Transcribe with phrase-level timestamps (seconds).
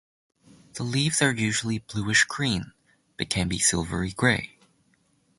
[0.73, 2.71] The leaves are usually bluish-green,
[3.19, 4.57] but can be silvery grey.